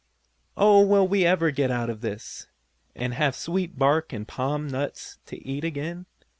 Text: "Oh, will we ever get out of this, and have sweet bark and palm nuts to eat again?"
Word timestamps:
"Oh, 0.57 0.83
will 0.83 1.07
we 1.07 1.27
ever 1.27 1.51
get 1.51 1.69
out 1.69 1.87
of 1.87 2.01
this, 2.01 2.47
and 2.95 3.13
have 3.13 3.35
sweet 3.35 3.77
bark 3.77 4.11
and 4.11 4.27
palm 4.27 4.67
nuts 4.67 5.19
to 5.27 5.39
eat 5.47 5.63
again?" 5.63 6.07